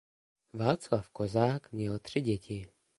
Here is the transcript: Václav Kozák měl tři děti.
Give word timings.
Václav 0.53 1.09
Kozák 1.09 1.71
měl 1.71 1.99
tři 1.99 2.21
děti. 2.21 2.67